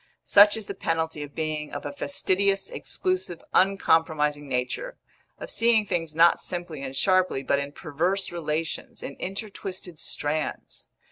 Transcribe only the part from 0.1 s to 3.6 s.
Such is the penalty of being of a fastidious, exclusive,